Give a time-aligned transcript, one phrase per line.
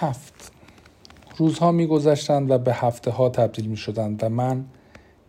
[0.00, 0.52] هفت
[1.36, 4.64] روزها میگذشتند و به هفته ها تبدیل می شدند و من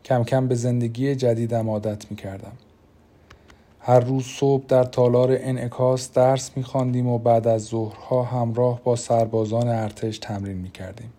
[0.05, 2.51] کم کم به زندگی جدیدم عادت می کردم.
[3.79, 8.95] هر روز صبح در تالار انعکاس درس می خواندیم و بعد از ظهرها همراه با
[8.95, 11.13] سربازان ارتش تمرین می کردیم.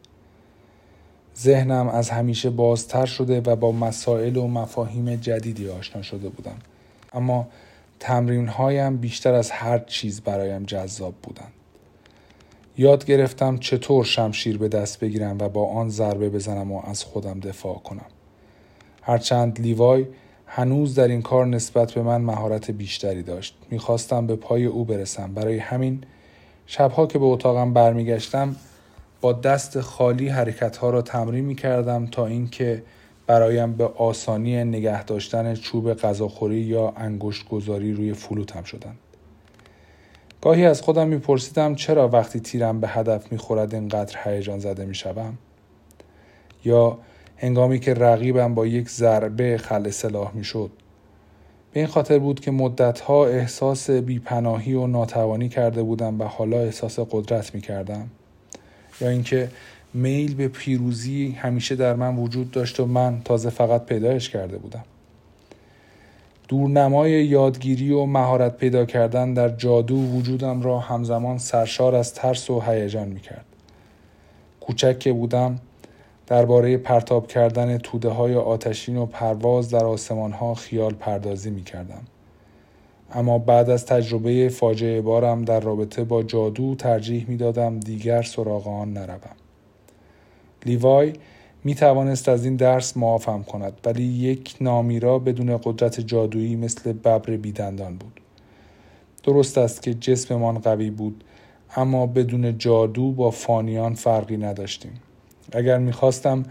[1.38, 6.56] ذهنم از همیشه بازتر شده و با مسائل و مفاهیم جدیدی آشنا شده بودم.
[7.12, 7.48] اما
[8.00, 11.55] تمرین هایم بیشتر از هر چیز برایم جذاب بودند.
[12.78, 17.40] یاد گرفتم چطور شمشیر به دست بگیرم و با آن ضربه بزنم و از خودم
[17.40, 18.06] دفاع کنم.
[19.02, 20.06] هرچند لیوای
[20.46, 23.56] هنوز در این کار نسبت به من مهارت بیشتری داشت.
[23.70, 25.34] می‌خواستم به پای او برسم.
[25.34, 26.00] برای همین
[26.66, 28.56] شبها که به اتاقم برمیگشتم
[29.20, 32.82] با دست خالی حرکتها را تمرین می کردم تا اینکه
[33.26, 38.98] برایم به آسانی نگه داشتن چوب غذاخوری یا انگشت گذاری روی فلوتم شدند.
[40.42, 45.38] گاهی از خودم میپرسیدم چرا وقتی تیرم به هدف می‌خورد اینقدر هیجان زده می‌شوم؟
[46.64, 46.98] یا
[47.36, 50.70] هنگامی که رقیبم با یک ضربه خل سلاح می‌شد.
[51.72, 56.98] به این خاطر بود که مدتها احساس بیپناهی و ناتوانی کرده بودم و حالا احساس
[57.10, 58.10] قدرت می کردم
[59.00, 59.48] یا اینکه
[59.94, 64.84] میل به پیروزی همیشه در من وجود داشت و من تازه فقط پیدایش کرده بودم.
[66.48, 72.60] دورنمای یادگیری و مهارت پیدا کردن در جادو وجودم را همزمان سرشار از ترس و
[72.60, 73.44] هیجان می‌کرد
[74.60, 75.58] کوچک که بودم
[76.26, 82.02] درباره پرتاب کردن توده های آتشین و پرواز در آسمان ها خیال پردازی می کردم.
[83.12, 88.68] اما بعد از تجربه فاجعه بارم در رابطه با جادو ترجیح می دادم دیگر سراغ
[88.68, 89.36] آن نروم.
[90.66, 91.12] لیوای
[91.66, 97.36] می توانست از این درس معافم کند ولی یک نامیرا بدون قدرت جادویی مثل ببر
[97.36, 98.20] بیدندان بود.
[99.22, 101.24] درست است که جسممان قوی بود
[101.76, 104.92] اما بدون جادو با فانیان فرقی نداشتیم.
[105.52, 106.42] اگر می‌خواستم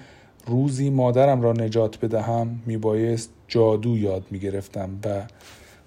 [0.47, 5.21] روزی مادرم را نجات بدهم میبایست جادو یاد می‌گرفتم و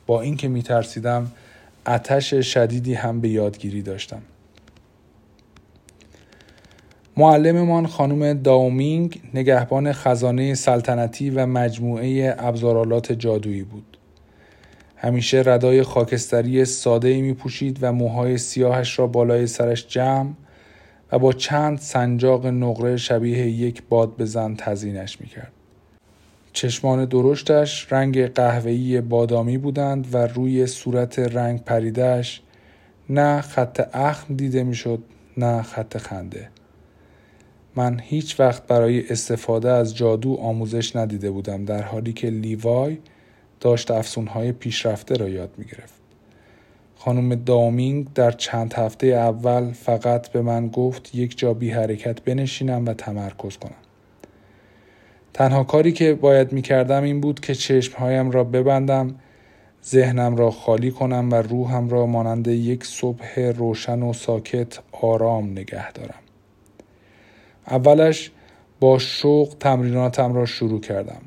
[0.06, 1.32] با اینکه میترسیدم
[1.86, 4.22] اتش شدیدی هم به یادگیری داشتم
[7.18, 13.98] معلممان خانم داومینگ نگهبان خزانه سلطنتی و مجموعه ابزارالات جادویی بود.
[14.96, 20.30] همیشه ردای خاکستری ساده می پوشید و موهای سیاهش را بالای سرش جمع
[21.12, 25.52] و با چند سنجاق نقره شبیه یک باد بزن تزینش می کرد.
[26.52, 32.42] چشمان درشتش رنگ قهوه‌ای بادامی بودند و روی صورت رنگ پریدهش
[33.10, 35.02] نه خط اخم دیده می‌شد
[35.36, 36.48] نه خط خنده.
[37.78, 42.98] من هیچ وقت برای استفاده از جادو آموزش ندیده بودم در حالی که لیوای
[43.60, 45.94] داشت افسونهای پیشرفته را یاد می گرفت.
[46.96, 52.86] خانم دامینگ در چند هفته اول فقط به من گفت یک جا بی حرکت بنشینم
[52.86, 53.82] و تمرکز کنم.
[55.34, 59.14] تنها کاری که باید می کردم این بود که چشمهایم را ببندم
[59.84, 65.92] ذهنم را خالی کنم و روحم را مانند یک صبح روشن و ساکت آرام نگه
[65.92, 66.27] دارم.
[67.70, 68.30] اولش
[68.80, 71.20] با شوق تمریناتم را شروع کردم.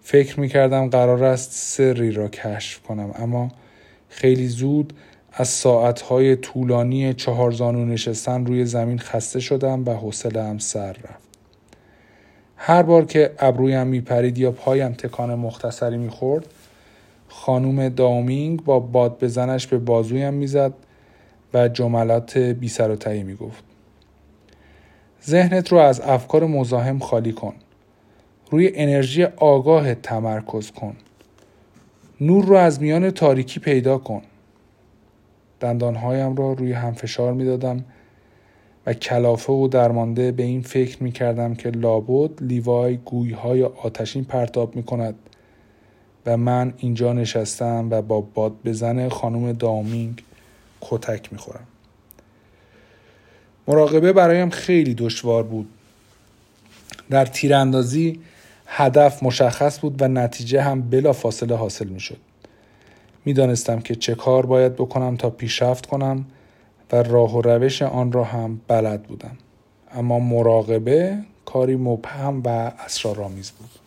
[0.00, 3.48] فکر می کردم قرار است سری را کشف کنم اما
[4.08, 4.92] خیلی زود
[5.32, 11.32] از ساعتهای طولانی چهارزانو نشستن روی زمین خسته شدم و حوصلهام سر رفت.
[12.56, 16.46] هر بار که ابرویم میپرید یا پایم تکان مختصری می‌خورد
[17.28, 20.72] خانوم دامینگ با باد بزنش به بازویم می‌زد
[21.54, 23.71] و جملات بی سر و تهی می‌گفت
[25.26, 27.54] ذهنت رو از افکار مزاحم خالی کن.
[28.50, 30.96] روی انرژی آگاه تمرکز کن.
[32.20, 34.22] نور رو از میان تاریکی پیدا کن.
[35.60, 37.84] دندانهایم را روی هم فشار می دادم
[38.86, 44.76] و کلافه و درمانده به این فکر می کردم که لابد لیوای گویهای آتشین پرتاب
[44.76, 45.14] می کند
[46.26, 50.22] و من اینجا نشستم و با باد بزن خانم دامینگ
[50.80, 51.66] کتک می خورم.
[53.68, 55.68] مراقبه برایم خیلی دشوار بود.
[57.10, 58.20] در تیراندازی
[58.66, 62.18] هدف مشخص بود و نتیجه هم بلا فاصله حاصل می شد.
[63.24, 66.24] می دانستم که چه کار باید بکنم تا پیشرفت کنم
[66.92, 69.36] و راه و روش آن را هم بلد بودم.
[69.94, 72.48] اما مراقبه کاری مبهم و
[72.78, 73.81] اسرارآمیز بود.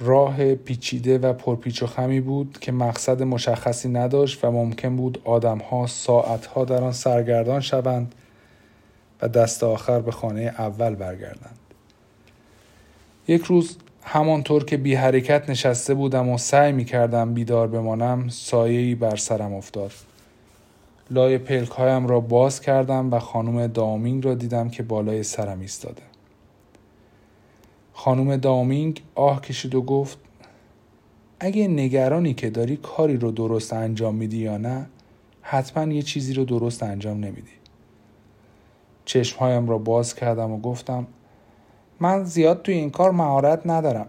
[0.00, 5.86] راه پیچیده و پرپیچ و خمی بود که مقصد مشخصی نداشت و ممکن بود آدمها
[5.86, 8.14] ساعتها در آن سرگردان شوند
[9.22, 11.58] و دست آخر به خانه اول برگردند.
[13.28, 18.94] یک روز همانطور که بی حرکت نشسته بودم و سعی می کردم بیدار بمانم سایه‌ای
[18.94, 19.92] بر سرم افتاد.
[21.10, 26.02] لای پلکهایم را باز کردم و خانم دامینگ را دیدم که بالای سرم ایستاده
[27.98, 30.18] خانم دامینگ آه کشید و گفت
[31.40, 34.86] اگه نگرانی که داری کاری رو درست انجام میدی یا نه
[35.42, 37.50] حتما یه چیزی رو درست انجام نمیدی.
[39.04, 41.06] چشمهایم را باز کردم و گفتم
[42.00, 44.06] من زیاد توی این کار مهارت ندارم.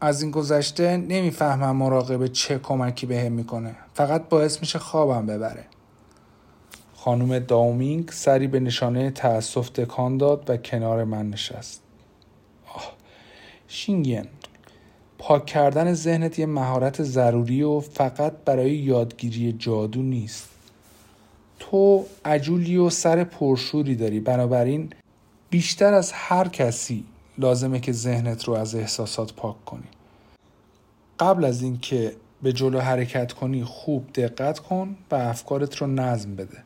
[0.00, 3.76] از این گذشته نمی‌فهمم مراقبه چه کمکی بهم می‌کنه.
[3.94, 5.64] فقط باعث میشه خوابم ببره.
[6.94, 11.83] خانم داومینگ سری به نشانه تأسف تکان داد و کنار من نشست.
[13.68, 14.26] شینگین.
[15.18, 20.48] پاک کردن ذهنت یه مهارت ضروری و فقط برای یادگیری جادو نیست.
[21.58, 24.20] تو عجولی و سر پرشوری داری.
[24.20, 24.90] بنابراین
[25.50, 27.04] بیشتر از هر کسی
[27.38, 29.88] لازمه که ذهنت رو از احساسات پاک کنی.
[31.18, 32.12] قبل از اینکه
[32.42, 36.58] به جلو حرکت کنی خوب دقت کن و افکارت رو نظم بده.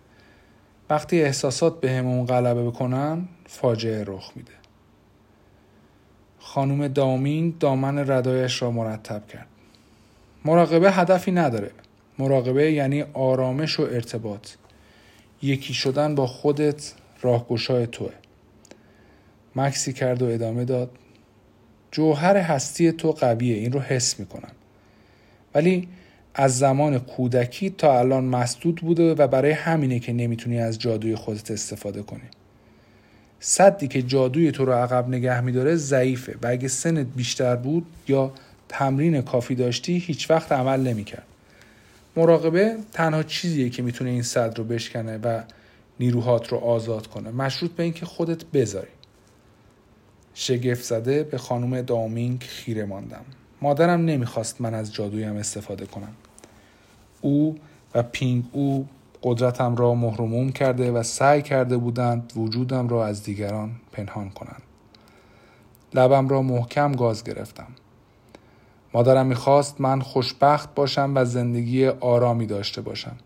[0.90, 4.57] وقتی احساسات به همون غلبه بکنن فاجعه رخ میده.
[6.58, 9.46] خانم دامین دامن ردایش را مرتب کرد.
[10.44, 11.70] مراقبه هدفی نداره.
[12.18, 14.48] مراقبه یعنی آرامش و ارتباط.
[15.42, 18.10] یکی شدن با خودت راهگشای توه.
[19.56, 20.90] مکسی کرد و ادامه داد.
[21.92, 23.56] جوهر هستی تو قویه.
[23.56, 24.52] این رو حس می‌کنم.
[25.54, 25.88] ولی
[26.34, 31.50] از زمان کودکی تا الان مسدود بوده و برای همینه که نمی‌تونی از جادوی خودت
[31.50, 32.28] استفاده کنی.
[33.40, 38.32] صدی که جادوی تو رو عقب نگه میداره ضعیفه و اگه سنت بیشتر بود یا
[38.68, 41.26] تمرین کافی داشتی هیچ وقت عمل نمی‌کرد.
[42.16, 45.42] مراقبه تنها چیزیه که می‌تونه این صد رو بشکنه و
[46.00, 47.30] نیروهات رو آزاد کنه.
[47.30, 48.90] مشروط به اینکه خودت بذاری.
[50.34, 53.24] شگفت زده به خانم دامینگ خیره ماندم.
[53.62, 56.12] مادرم نمی‌خواست من از جادویم استفاده کنم.
[57.20, 57.58] او
[57.94, 58.88] و پینگ او
[59.22, 64.62] قدرتم را محروموم کرده و سعی کرده بودند وجودم را از دیگران پنهان کنند.
[65.94, 67.66] لبم را محکم گاز گرفتم.
[68.94, 73.16] مادرم می‌خواست من خوشبخت باشم و زندگی آرامی داشته باشم.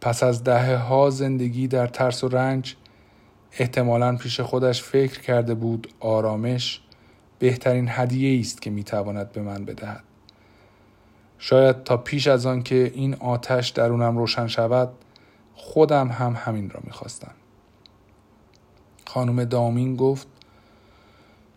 [0.00, 2.76] پس از دهه ها زندگی در ترس و رنج
[3.58, 6.80] احتمالا پیش خودش فکر کرده بود آرامش
[7.38, 10.04] بهترین هدیه است که می‌تواند به من بدهد.
[11.38, 14.88] شاید تا پیش از آن که این آتش درونم روشن شود
[15.54, 17.32] خودم هم همین را می‌خواستم.
[19.06, 20.26] خانم دامین گفت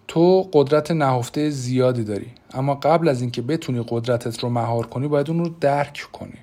[0.07, 5.29] تو قدرت نهفته زیادی داری اما قبل از اینکه بتونی قدرتت رو مهار کنی باید
[5.29, 6.39] اون رو درک کنی.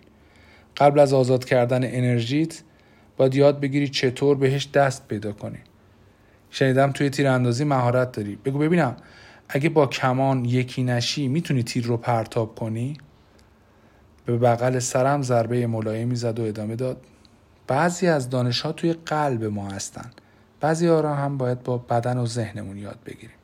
[0.76, 2.62] قبل از آزاد کردن انرژیت
[3.16, 5.58] باید یاد بگیری چطور بهش دست پیدا کنی.
[6.50, 8.36] شنیدم توی تیراندازی مهارت داری.
[8.36, 8.96] بگو ببینم
[9.48, 12.96] اگه با کمان یکی نشی می‌تونی تیر رو پرتاب کنی؟
[14.28, 16.96] به بغل سرم ضربه ملایمی زد و ادامه داد
[17.66, 20.10] بعضی از دانش ها توی قلب ما هستن
[20.60, 23.36] بعضی ها را هم باید با بدن و ذهنمون یاد بگیریم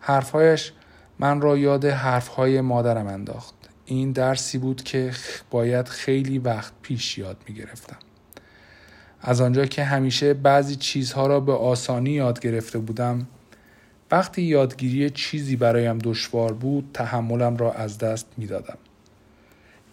[0.00, 0.72] حرفهایش
[1.18, 3.54] من را یاد حرفهای مادرم انداخت
[3.84, 5.12] این درسی بود که
[5.50, 7.96] باید خیلی وقت پیش یاد می گرفتم.
[9.20, 13.26] از آنجا که همیشه بعضی چیزها را به آسانی یاد گرفته بودم
[14.10, 18.78] وقتی یادگیری چیزی برایم دشوار بود تحملم را از دست می دادم.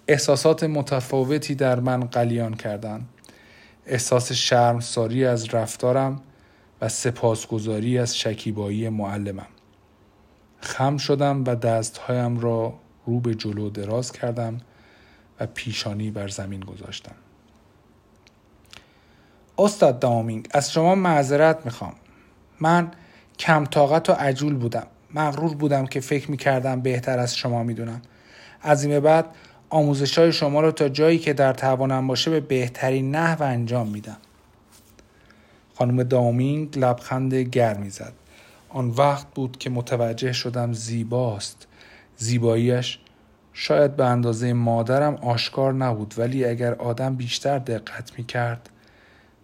[0.10, 3.08] احساسات متفاوتی در من قلیان کردند.
[3.86, 6.22] احساس شرمساری از رفتارم
[6.82, 9.48] و سپاسگزاری از شکیبایی معلمم.
[10.62, 12.74] خم شدم و دستهایم را
[13.06, 14.58] رو به جلو دراز کردم
[15.40, 17.16] و پیشانی بر زمین گذاشتم.
[19.58, 21.94] استاد دامینگ از شما معذرت می‌خوام.
[22.60, 22.92] من
[23.40, 24.88] کم طاقت و عجول بودم.
[25.14, 28.02] مغرور بودم که فکر می‌کردم بهتر از شما می‌دونم.
[28.62, 29.26] از این بعد
[29.70, 34.18] آموزش های شما رو تا جایی که در توانم باشه به بهترین نحو انجام میدم.
[35.76, 38.14] خانم دامینگ لبخند گرمی زد.
[38.70, 41.68] آن وقت بود که متوجه شدم زیباست.
[42.18, 43.00] زیباییش
[43.54, 48.70] شاید به اندازه مادرم آشکار نبود ولی اگر آدم بیشتر دقت می کرد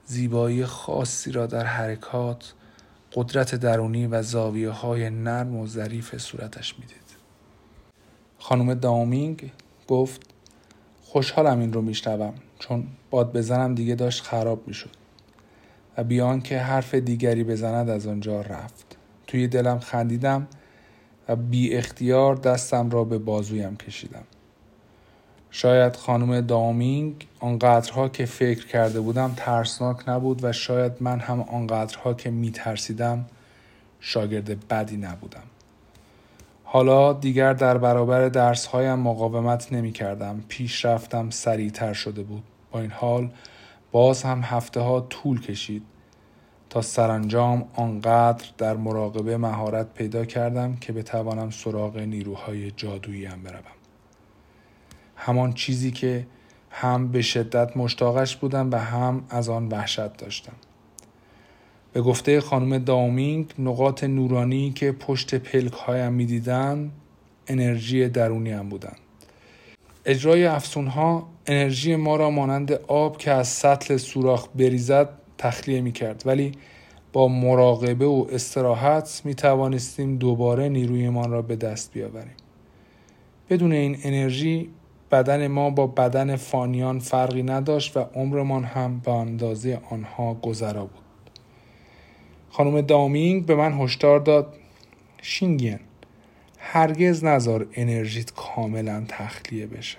[0.06, 2.54] زیبایی خاصی را در حرکات
[3.14, 6.96] قدرت درونی و زاویه های نرم و ظریف صورتش می‌دید.
[8.40, 9.52] خانم دامینگ
[9.88, 10.22] گفت
[11.04, 14.90] خوشحالم این رو میشنوم چون باد بزنم دیگه داشت خراب می‌شد.
[15.98, 18.98] و بیان که حرف دیگری بزند از آنجا رفت.
[19.28, 20.48] توی دلم خندیدم
[21.28, 24.24] و بی اختیار دستم را به بازویم کشیدم.
[25.52, 32.14] شاید خانم دامینگ آنقدرها که فکر کرده بودم ترسناک نبود و شاید من هم آنقدرها
[32.14, 33.26] که می ترسیدم
[34.00, 35.44] شاگرد بدی نبودم.
[36.76, 42.44] حالا دیگر در برابر درسهایم مقاومت نمی کردم پیش رفتم سریعتر شده بود.
[42.72, 43.30] با این حال
[43.92, 45.84] باز هم هفته ها طول کشید
[46.70, 53.64] تا سرانجام آنقدر در مراقبه مهارت پیدا کردم که بتوانم سراغ نیروهای جادوییم بروم.
[55.16, 56.28] همان چیزی که
[56.70, 60.56] هم به شدت مشتاقش بودم و هم از آن وحشت داشتم.
[61.96, 66.92] به گفته خانم داومینگ نقاط نورانی که پشت پلک هایم می دیدن
[67.48, 68.98] انرژی درونی هم بودند.
[70.06, 75.92] اجرای افسون ها انرژی ما را مانند آب که از سطل سوراخ بریزد تخلیه می
[75.92, 76.52] کرد ولی
[77.14, 82.36] با مراقبه و استراحت می توانستیم دوباره نیرویمان را به دست بیاوریم.
[83.50, 84.70] بدون این انرژی
[85.12, 91.05] بدن ما با بدن فانیان فرقی نداشت و عمرمان هم به اندازه آنها گذرا بود.
[92.58, 94.54] خانم دامینگ به من هشدار داد.
[95.22, 95.80] شینگین
[96.60, 99.98] هرگز نظر انرژیت کاملا تخلیه بشه.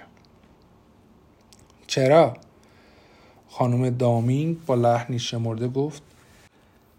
[1.86, 2.36] چرا؟
[3.48, 6.02] خانم دامینگ با لحنی شمرده گفت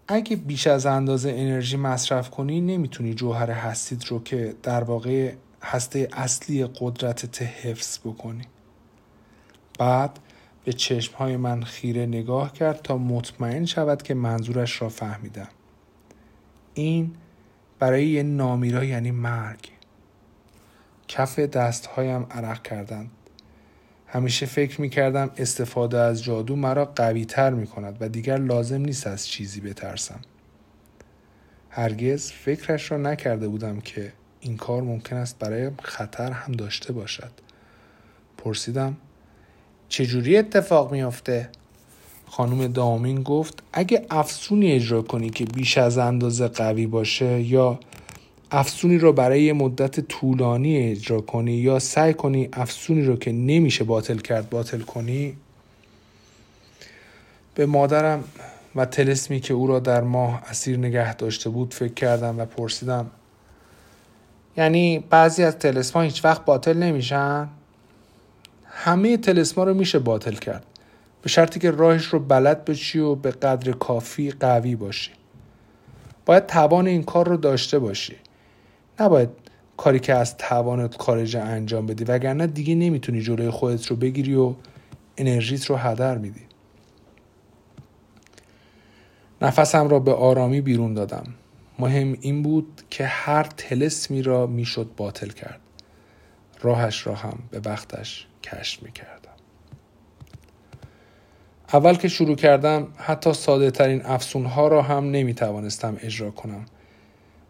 [0.08, 6.08] اگه بیش از اندازه انرژی مصرف کنی نمی‌تونی جوهر هستید رو که در واقع هسته
[6.12, 8.44] اصلی قدرتت حفظ بکنی.
[9.78, 10.18] بعد
[10.68, 15.48] به چشمهای من خیره نگاه کرد تا مطمئن شود که منظورش را فهمیدم.
[16.74, 17.14] این
[17.78, 19.68] برای یه نامیرا یعنی مرگ.
[21.08, 23.10] کف دستهایم عرق کردند.
[24.06, 28.80] همیشه فکر می کردم استفاده از جادو مرا قوی تر می کند و دیگر لازم
[28.80, 30.20] نیست از چیزی بترسم.
[31.70, 37.32] هرگز فکرش را نکرده بودم که این کار ممکن است برای خطر هم داشته باشد.
[38.38, 38.96] پرسیدم
[39.88, 41.48] چجوری اتفاق میافته؟
[42.26, 47.78] خانم دامین گفت اگه افسونی اجرا کنی که بیش از اندازه قوی باشه یا
[48.50, 54.18] افسونی رو برای مدت طولانی اجرا کنی یا سعی کنی افسونی رو که نمیشه باطل
[54.18, 55.36] کرد باطل کنی
[57.54, 58.24] به مادرم
[58.74, 63.10] و تلسمی که او را در ماه اسیر نگه داشته بود فکر کردم و پرسیدم
[64.56, 67.48] یعنی بعضی از تلسما هیچ وقت باطل نمیشن
[68.80, 70.64] همه تلسما رو میشه باطل کرد.
[71.22, 75.10] به شرطی که راهش رو بلد بشی و به قدر کافی قوی باشی.
[76.26, 78.16] باید توان این کار رو داشته باشی.
[79.00, 79.28] نباید
[79.76, 84.54] کاری که از توانت خارج انجام بدی وگرنه دیگه نمی‌تونی جلوی خودت رو بگیری و
[85.16, 86.42] انرژیت رو هدر میدی.
[89.42, 91.24] نفسم را به آرامی بیرون دادم.
[91.78, 95.60] مهم این بود که هر تلسمی را می‌شد باطل کرد.
[96.60, 99.28] راهش را هم به وقتش کشف می‌کردم
[101.72, 106.66] اول که شروع کردم حتی ساده ترین افسون ها را هم نمی توانستم اجرا کنم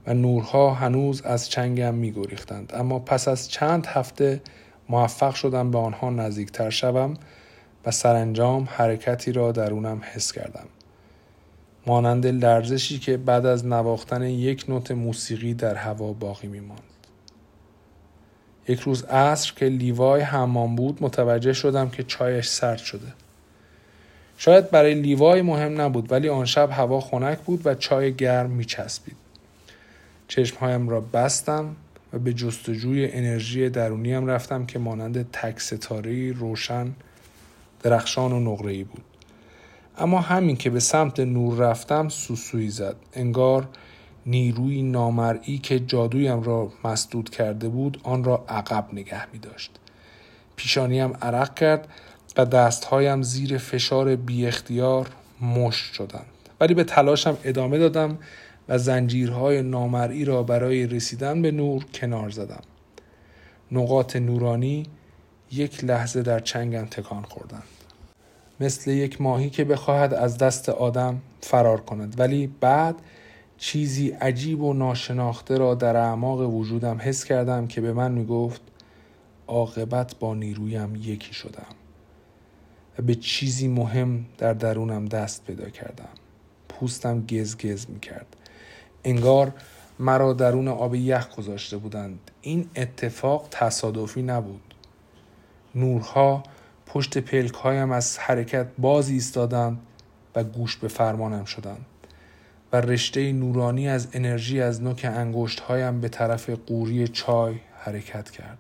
[0.07, 2.73] و نورها هنوز از چنگم می گریختند.
[2.75, 4.40] اما پس از چند هفته
[4.88, 7.14] موفق شدم به آنها نزدیکتر شوم
[7.87, 10.66] و سرانجام حرکتی را درونم حس کردم.
[11.87, 16.98] مانند لرزشی که بعد از نواختن یک نوت موسیقی در هوا باقی می ماند.
[18.69, 23.13] یک روز عصر که لیوای حمام بود متوجه شدم که چایش سرد شده.
[24.39, 28.65] شاید برای لیوای مهم نبود ولی آن شب هوا خنک بود و چای گرم می
[28.65, 29.17] چسبید.
[30.29, 31.77] چشمهایم را بستم
[32.13, 36.93] و به جستجوی انرژی درونیم رفتم که مانند تک ستاره روشن
[37.83, 39.05] درخشان و نقره‌ای بود.
[39.99, 42.97] اما همین که به سمت نور رفتم سوسوی زد.
[43.15, 43.69] انگار
[44.28, 49.70] نیروی نامرئی که جادویم را مسدود کرده بود آن را عقب نگه می داشت.
[50.56, 51.88] پیشانیم عرق کرد
[52.37, 55.08] و دستهایم زیر فشار بی اختیار
[55.40, 56.26] مشت شدند.
[56.61, 58.18] ولی به تلاشم ادامه دادم
[58.68, 62.62] و زنجیرهای نامرئی را برای رسیدن به نور کنار زدم.
[63.73, 64.82] نقاط نورانی
[65.52, 67.62] یک لحظه در چنگم تکان خوردند.
[68.61, 72.20] مثل یک ماهی که بخواهد از دست آدم فرار کند.
[72.20, 72.94] ولی بعد
[73.59, 78.61] چیزی عجیب و ناشناخته را در اعماق وجودم حس کردم که به من می گفت
[79.47, 81.75] عاقبت با نیرویم یکی شدم.
[82.99, 86.09] و به چیزی مهم در درونم دست پیدا کردم.
[86.69, 88.37] پوستم گز گز می کرد
[89.05, 89.53] انگار
[89.99, 92.31] مرا درون آب یخ گذاشته بودند.
[92.43, 94.75] این اتفاق تصادفی نبود.
[95.75, 96.43] نورها
[96.87, 99.79] پشت پلک هایم از حرکت باز ایستادند
[100.35, 101.87] و گوش به فرمانم شدند.
[102.73, 108.59] و رشته نورانی از انرژی از نوک انگشت هایم به طرف قوری چای حرکت کرد.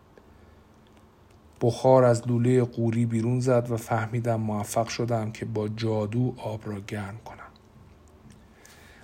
[1.60, 6.80] بخار از لوله قوری بیرون زد و فهمیدم موفق شدم که با جادو آب را
[6.80, 7.38] گرم کنم.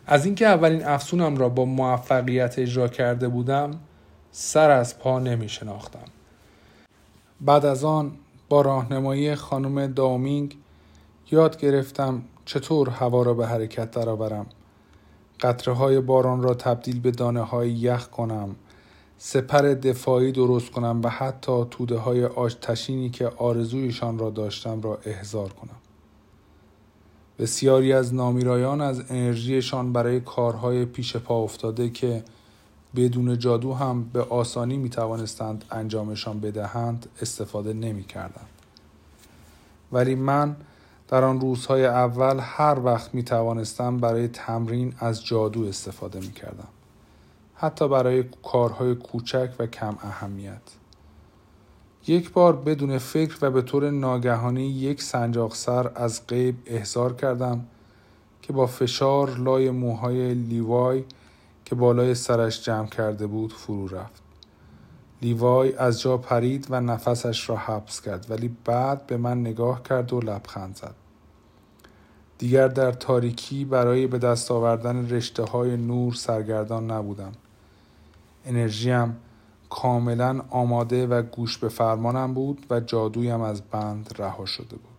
[0.07, 3.71] از اینکه اولین افسونم را با موفقیت اجرا کرده بودم
[4.33, 6.05] سر از پا نمی شناختم.
[7.41, 8.13] بعد از آن
[8.49, 10.57] با راهنمایی خانم دامینگ
[11.31, 14.47] یاد گرفتم چطور هوا را به حرکت درآورم.
[15.45, 18.57] قطره های باران را تبدیل به دانه های یخ کنم
[19.19, 25.53] سپر دفاعی درست کنم و حتی توده های آشتشینی که آرزویشان را داشتم را احضار
[25.53, 25.77] کنم
[27.39, 32.25] بسیاری از نامیرایان از انرژیشان برای کارهای پیش پا افتاده که
[32.97, 38.49] بدون جادو هم به آسانی می توانستند انجامشان بدهند استفاده نمی کردند.
[39.93, 40.57] ولی من
[41.09, 46.69] در آن روزهای اول هر وقت می توانستم برای تمرین از جادو استفاده می کردم.
[47.55, 50.63] حتی برای کارهای کوچک و کم اهمیت.
[52.07, 57.65] یک بار بدون فکر و به طور ناگهانی یک سنجاق سر از غیب احضار کردم
[58.43, 61.05] که با فشار لای موهای لیوای
[61.65, 64.24] که بالای سرش جمع کرده بود فرو رفت.
[65.23, 70.13] لیوای از جا پرید و نفسش را حبس کرد ولی بعد به من نگاه کرد
[70.13, 70.95] و لبخند زد.
[72.39, 77.33] دیگر در تاریکی برای به دست آوردن رشته های نور سرگردان نبودم.
[78.47, 79.17] انرژیم
[79.71, 84.95] کاملا آماده و گوش به فرمانم بود و جادویم از بند رها شده بود.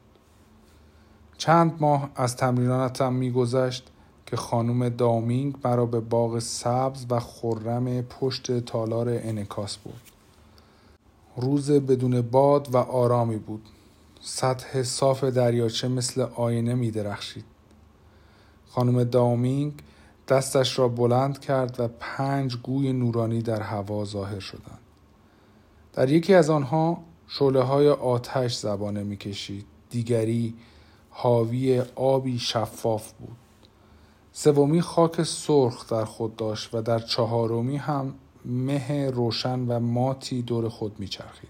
[1.38, 3.92] چند ماه از تمریناتم میگذشت
[4.26, 10.02] که خانم دامینگ مرا به باغ سبز و خرم پشت تالار انکاس بود.
[11.38, 13.62] روز بدون باد و آرامی بود.
[14.22, 17.46] سطح صاف دریاچه مثل آینه می درخشید.
[18.70, 19.74] خانم دامینگ
[20.28, 24.80] دستش را بلند کرد و پنج گوی نورانی در هوا ظاهر شدند.
[25.94, 29.66] در یکی از آنها شعله های آتش زبانه می‌کشید.
[29.90, 30.54] دیگری
[31.10, 33.38] حاوی آبی شفاف بود.
[34.38, 38.14] سومی خاک سرخ در خود داشت و در چهارمی هم
[38.46, 41.50] مه روشن و ماتی دور خود میچرخید.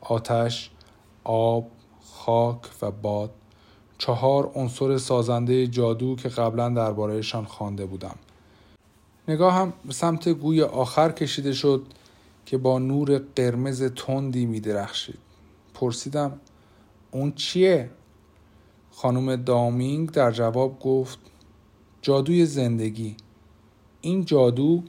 [0.00, 0.70] آتش،
[1.24, 1.66] آب،
[2.02, 3.30] خاک و باد
[3.98, 8.16] چهار عنصر سازنده جادو که قبلا دربارهشان خوانده بودم
[9.28, 11.86] نگاه هم به سمت گوی آخر کشیده شد
[12.46, 15.18] که با نور قرمز تندی می درخشید
[15.74, 16.40] پرسیدم
[17.10, 17.90] اون چیه؟
[18.90, 21.18] خانم دامینگ در جواب گفت
[22.02, 23.16] جادوی زندگی
[24.00, 24.82] این جادو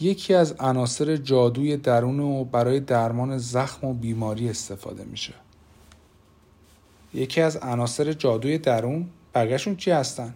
[0.00, 5.34] یکی از عناصر جادوی درون و برای درمان زخم و بیماری استفاده میشه
[7.14, 10.34] یکی از عناصر جادوی درون بقیهشون چی هستن؟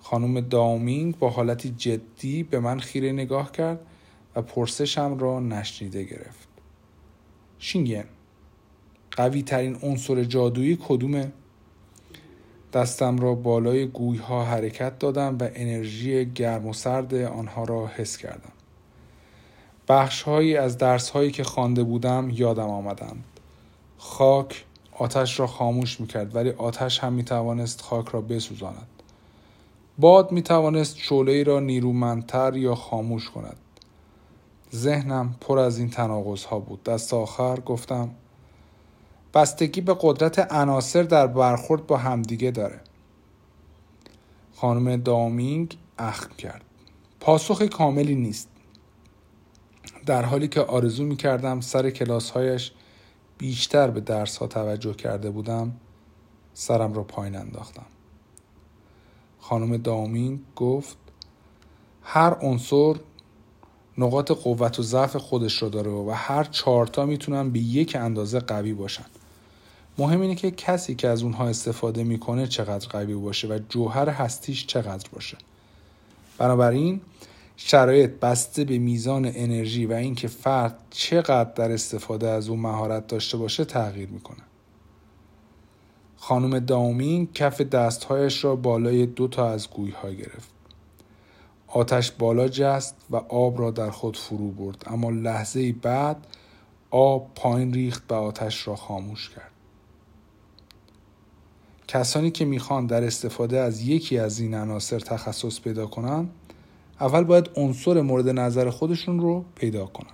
[0.00, 3.80] خانم دامینگ با حالتی جدی به من خیره نگاه کرد
[4.36, 6.48] و پرسشم را نشنیده گرفت
[7.58, 8.04] شینگن
[9.10, 11.32] قوی ترین عنصر جادویی کدومه؟
[12.72, 18.16] دستم را بالای گوی ها حرکت دادم و انرژی گرم و سرد آنها را حس
[18.16, 18.52] کردم.
[19.88, 23.24] بخش هایی از درس هایی که خوانده بودم یادم آمدند.
[23.98, 28.86] خاک آتش را خاموش می کرد ولی آتش هم می توانست خاک را بسوزاند.
[29.98, 33.56] باد می توانست شعله را نیرومندتر یا خاموش کند.
[34.74, 36.82] ذهنم پر از این تناقض ها بود.
[36.82, 38.10] دست آخر گفتم
[39.34, 42.80] بستگی به قدرت عناصر در برخورد با همدیگه داره.
[44.54, 46.64] خانم دامینگ اخم کرد.
[47.20, 48.48] پاسخ کاملی نیست.
[50.06, 52.72] در حالی که آرزو می کردم سر کلاس هایش
[53.38, 55.72] بیشتر به درس ها توجه کرده بودم
[56.54, 57.86] سرم را پایین انداختم
[59.40, 60.96] خانم دامین گفت
[62.02, 62.94] هر عنصر
[63.98, 68.72] نقاط قوت و ضعف خودش رو داره و هر چهارتا می‌تونن به یک اندازه قوی
[68.72, 69.04] باشن
[69.98, 74.66] مهم اینه که کسی که از اونها استفاده می‌کنه چقدر قوی باشه و جوهر هستیش
[74.66, 75.38] چقدر باشه.
[76.38, 77.00] بنابراین
[77.56, 83.36] شرایط بسته به میزان انرژی و اینکه فرد چقدر در استفاده از اون مهارت داشته
[83.36, 84.42] باشه تغییر می‌کنه.
[86.16, 90.50] خانم داومین کف دستهایش را بالای دو تا از گویها گرفت.
[91.66, 96.26] آتش بالا جست و آب را در خود فرو برد اما لحظه بعد
[96.90, 99.51] آب پایین ریخت و آتش را خاموش کرد.
[101.92, 106.30] کسانی که می‌خوان در استفاده از یکی از این عناصر تخصص پیدا کنند
[107.00, 110.10] اول باید عنصر مورد نظر خودشون رو پیدا کنن.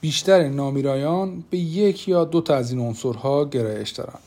[0.00, 4.18] بیشتر نامیرایان به یک یا دو تا از این عنصرها گرایش دارن.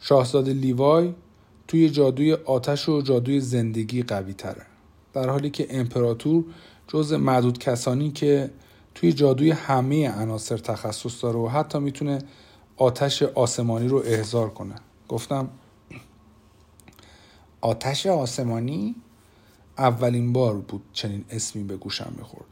[0.00, 1.14] شاهزاده لیوای
[1.68, 4.66] توی جادوی آتش و جادوی زندگی قوی تره
[5.12, 6.44] در حالی که امپراتور
[6.88, 8.50] جز معدود کسانی که
[8.94, 12.18] توی جادوی همه عناصر تخصص داره و حتی می‌تونه
[12.76, 14.74] آتش آسمانی رو احضار کنه.
[15.08, 15.48] گفتم
[17.60, 18.94] آتش آسمانی
[19.78, 22.46] اولین بار بود چنین اسمی به گوشم می‌خورد.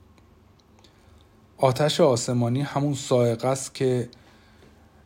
[1.58, 4.08] آتش آسمانی همون سائق است که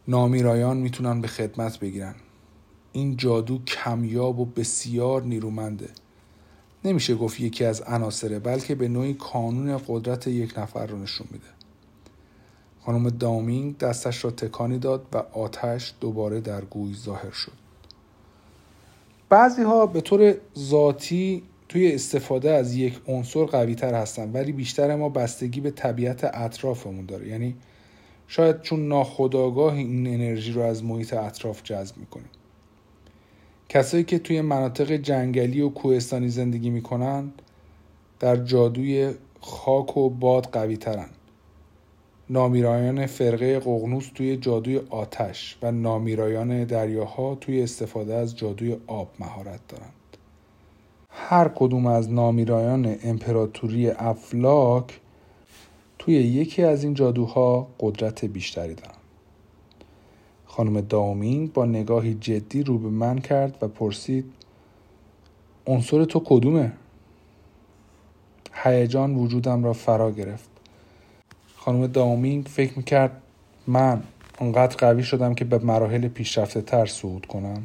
[0.08, 2.14] نامیرایان می‌تونن به خدمت بگیرن.
[2.92, 5.90] این جادو کمیاب و بسیار نیرومنده.
[6.84, 11.59] نمیشه گفت یکی از عناصره بلکه به نوعی کانون قدرت یک نفر رو نشون میده.
[12.84, 17.52] خانم دامینگ دستش را تکانی داد و آتش دوباره در گوی ظاهر شد.
[19.28, 24.96] بعضی ها به طور ذاتی توی استفاده از یک عنصر قوی تر هستن ولی بیشتر
[24.96, 27.28] ما بستگی به طبیعت اطرافمون داره.
[27.28, 27.56] یعنی
[28.28, 32.30] شاید چون ناخداگاه این انرژی رو از محیط اطراف جذب می‌کنیم.
[33.68, 37.32] کسایی که توی مناطق جنگلی و کوهستانی زندگی می‌کنن
[38.20, 41.08] در جادوی خاک و باد قوی ترن
[42.32, 49.60] نامیرایان فرقه قغنوس توی جادوی آتش و نامیرایان دریاها توی استفاده از جادوی آب مهارت
[49.68, 49.92] دارند.
[51.10, 55.00] هر کدوم از نامیرایان امپراتوری افلاک
[55.98, 58.94] توی یکی از این جادوها قدرت بیشتری دارن
[60.46, 64.32] خانم داومینگ با نگاهی جدی رو به من کرد و پرسید
[65.66, 66.72] عنصر تو کدومه؟
[68.52, 70.49] هیجان وجودم را فرا گرفت.
[71.70, 73.22] خانم داومینگ فکر می‌کرد
[73.66, 74.02] من
[74.40, 77.62] انقدر قوی شدم که به مراحل پیشرفته تر صعود کنم.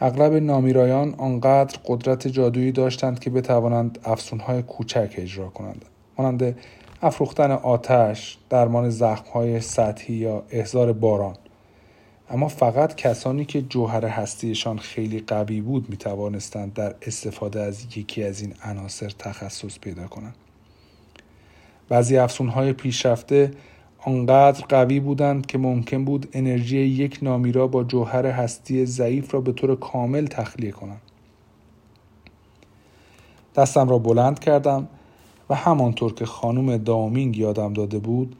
[0.00, 5.84] اغلب نامیرایان آنقدر قدرت جادویی داشتند که بتوانند افسونهای کوچک اجرا کنند.
[6.18, 6.56] مانند
[7.02, 11.36] افروختن آتش درمان زخمهای سطحی یا احضار باران.
[12.30, 18.22] اما فقط کسانی که جوهر هستیشان خیلی قوی بود می توانستند در استفاده از یکی
[18.24, 20.34] از این عناصر تخصص پیدا کنند.
[21.88, 23.50] بعضی افسونهای پیشرفته
[23.98, 29.52] آنقدر قوی بودند که ممکن بود انرژی یک نامیرا با جوهر هستی ضعیف را به
[29.52, 31.02] طور کامل تخلیه کنند
[33.56, 34.88] دستم را بلند کردم
[35.50, 38.36] و همانطور که خانم دامینگ یادم داده بود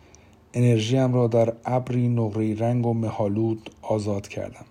[0.55, 4.65] انرژیم را در ابری نقری رنگ و مهالود آزاد کردم.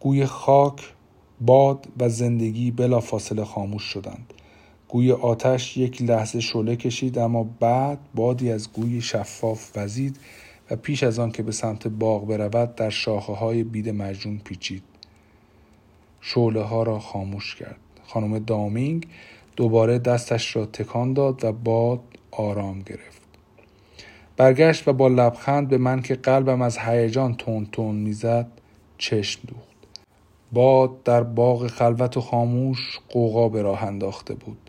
[0.00, 0.92] گوی خاک
[1.40, 4.32] باد و زندگی بلا فاصله خاموش شدند.
[4.88, 10.16] گوی آتش یک لحظه شله کشید اما بعد بادی از گوی شفاف وزید
[10.70, 14.82] و پیش از آن که به سمت باغ برود در شاخه های بید مجنون پیچید.
[16.20, 17.76] شعله ها را خاموش کرد.
[18.06, 19.06] خانم دامینگ
[19.56, 23.22] دوباره دستش را تکان داد و باد آرام گرفت.
[24.36, 28.46] برگشت و با لبخند به من که قلبم از هیجان تون تون می‌زد
[28.98, 29.74] چشم دوخت.
[30.52, 34.63] باد در باغ خلوت و خاموش قوقا به راه انداخته بود.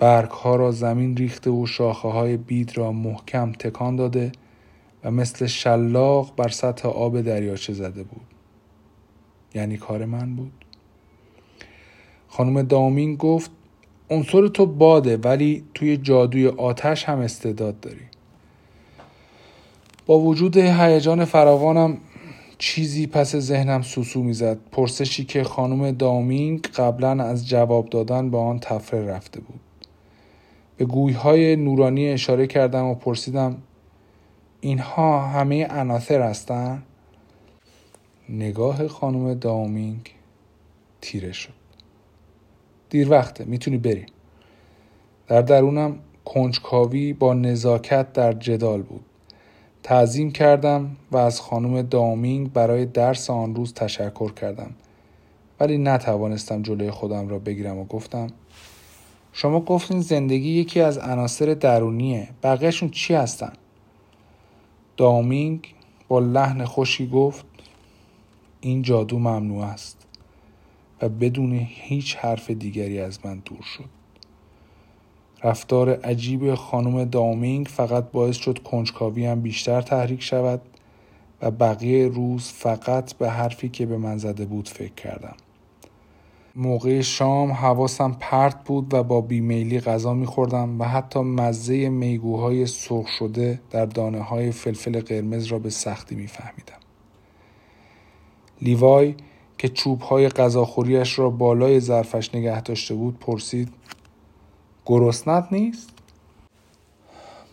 [0.00, 4.32] برگ ها را زمین ریخته و شاخه های بید را محکم تکان داده
[5.04, 8.26] و مثل شلاق بر سطح آب دریاچه زده بود.
[9.54, 10.52] یعنی کار من بود.
[12.28, 13.50] خانم دامین گفت
[14.10, 18.04] عنصر تو باده ولی توی جادوی آتش هم استعداد داری.
[20.06, 21.96] با وجود هیجان فراوانم
[22.58, 24.58] چیزی پس ذهنم سوسو می‌زد.
[24.72, 29.60] پرسشی که خانم دامینگ قبلا از جواب دادن به آن تفره رفته بود.
[30.80, 33.56] به گویهای نورانی اشاره کردم و پرسیدم
[34.60, 36.82] اینها همه عناصر هستند
[38.28, 40.14] نگاه خانم دامینگ
[41.00, 41.52] تیره شد.
[42.90, 44.06] دیر وقته می‌تونی بری.
[45.28, 49.04] در درونم کنجکاوی با نزاکت در جدال بود.
[49.82, 54.70] تعظیم کردم و از خانم دامینگ برای درس آن روز تشکر کردم.
[55.60, 58.26] ولی نتوانستم جلوی خودم را بگیرم و گفتم
[59.32, 62.28] شما گفتین زندگی یکی از عناصر درونیه.
[62.42, 63.52] بقیهشون چی هستن؟
[64.96, 65.74] دامینگ
[66.08, 67.44] با لحن خوشی گفت
[68.60, 70.06] این جادو ممنوع است
[71.02, 74.00] و بدون هیچ حرف دیگری از من دور شد.
[75.44, 80.60] رفتار عجیب خانم دامینگ فقط باعث شد کنجکاوی هم بیشتر تحریک شود
[81.42, 85.36] و بقیه روز فقط به حرفی که به من زده بود فکر کردم.
[86.56, 93.08] موقع شام حواسم پرت بود و با بیمیلی غذا میخوردم و حتی مزه میگوهای سرخ
[93.08, 96.80] شده در دانه های فلفل قرمز را به سختی میفهمیدم.
[98.62, 99.14] لیوای
[99.58, 103.68] که چوب های غذاخوریش را بالای ظرفش نگه داشته بود پرسید
[104.86, 105.90] گرسنت نیست؟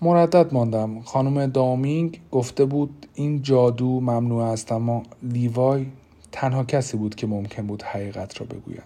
[0.02, 5.86] مردد ماندم خانم دامینگ گفته بود این جادو ممنوع است اما لیوای
[6.40, 8.84] تنها کسی بود که ممکن بود حقیقت را بگوید.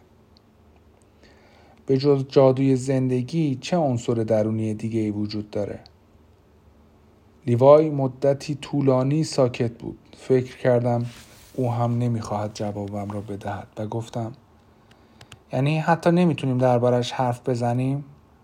[1.86, 5.80] به جز جادوی زندگی چه عنصر درونی دیگه ای وجود داره؟
[7.48, 9.98] لیوای مدتی طولانی ساکت بود.
[10.18, 11.06] فکر کردم
[11.54, 14.32] او هم نمی‌خواهد جوابم را بدهد و گفتم
[15.54, 18.04] یعنی حتی نمی‌تونیم دربارش حرف بزنیم؟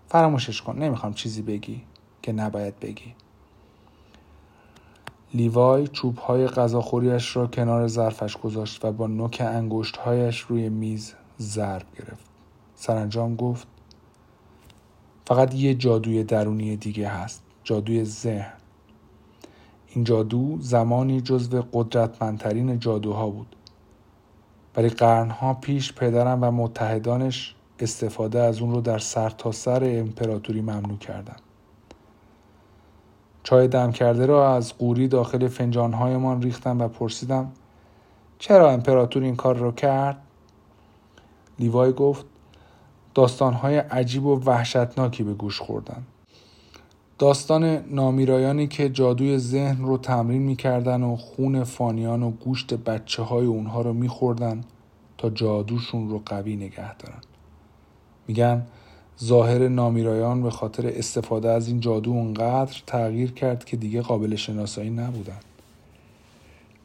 [0.09, 1.81] فراموشش کن نمی‌خوام چیزی بگی
[2.21, 3.13] که نباید بگی.
[5.33, 12.25] لیوای چوبهای غذاخوریش را کنار ظرفش گذاشت و با نوک انگشتهایش روی میز ضرب گرفت.
[12.75, 13.67] سرانجام گفت
[15.25, 18.53] فقط یه جادوی درونی دیگه هست جادوی ذهن.
[19.87, 23.55] این جادو زمانی جزو قدرتمندترین جادوها بود.
[24.77, 30.97] ولی قرنها پیش پدرم و متحدانش استفاده از اون رو در سرتاسر سر امپراتوری ممنوع
[30.97, 31.35] کردن
[33.47, 37.51] چای دم کرده را از قوری داخل فنجانهایمان ریختم و پرسیدم
[38.39, 40.17] چرا امپراتور این کار را کرد؟
[41.59, 42.25] لیوای گفت
[43.15, 46.03] داستانهای عجیب و وحشتناکی به گوش خوردن
[47.19, 53.45] داستان نامیرایانی که جادوی ذهن رو تمرین می‌کردن و خون فانیان و گوشت بچه های
[53.45, 54.61] اونها رو میخوردن
[55.17, 57.21] تا جادوشون رو قوی نگه دارن
[58.27, 58.65] میگن
[59.23, 64.89] ظاهر نامیرایان به خاطر استفاده از این جادو اونقدر تغییر کرد که دیگه قابل شناسایی
[64.89, 65.39] نبودن.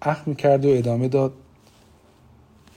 [0.03, 1.33] اخ می‌کرد و ادامه داد.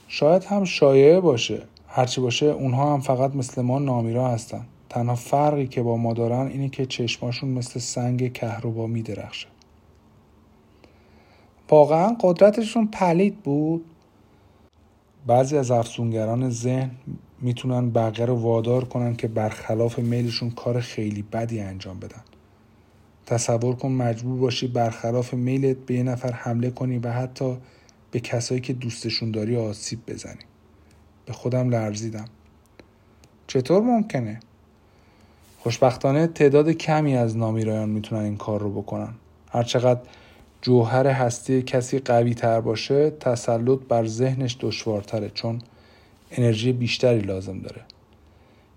[0.08, 1.62] شاید هم شایعه باشه.
[1.88, 4.66] هرچی باشه اونها هم فقط مثل ما نامیرا هستن.
[4.88, 9.46] تنها فرقی که با ما دارن اینه که چشماشون مثل سنگ کهربا میدرخشه.
[11.70, 13.84] واقعا قدرتشون پلید بود.
[15.26, 16.90] بعضی از افسونگران ذهن
[17.40, 22.22] می‌تونن بقیه رو وادار کنن که برخلاف میلشون کار خیلی بدی انجام بدن.
[23.26, 27.56] تصور کن مجبور باشی برخلاف میلت به یه نفر حمله کنی و حتی
[28.10, 30.44] به کسایی که دوستشون داری آسیب بزنی.
[31.26, 32.24] به خودم لرزیدم.
[33.46, 34.40] چطور ممکنه؟
[35.58, 39.14] خوشبختانه تعداد کمی از نامیرایان می‌تونن این کار رو بکنن.
[39.50, 40.00] هرچقدر
[40.62, 45.62] جوهر هستی کسی قوی تر باشه تسلط بر ذهنش دشوارتره چون
[46.36, 47.82] انرژی بیشتری لازم داره.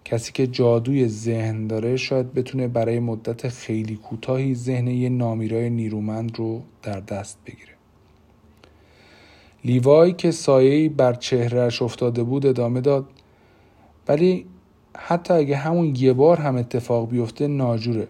[0.06, 6.38] کسی که جادوی ذهن داره شاید بتونه برای مدت خیلی کوتاهی ذهن یه نامیرای نیرومند
[6.38, 7.74] رو در دست بگیره.
[9.66, 13.06] لیوای که سایه‌ای بر چهرهش افتاده بود ادامه داد
[14.08, 14.46] ولی
[14.98, 18.08] حتی اگه همون یه بار هم اتفاق بیفته ناجوره.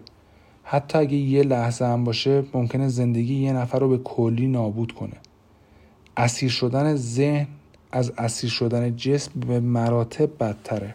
[0.62, 5.16] حتی اگه یه لحظه هم باشه ممکنه زندگی یه نفر رو به کلی نابود کنه.
[6.16, 7.46] اسیر شدن ذهن
[7.92, 10.94] از اسیر شدن جسم به مراتب بدتره.